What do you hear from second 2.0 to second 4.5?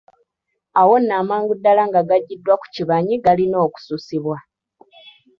gaggyiddwa ku kibanyi galina okususibwa.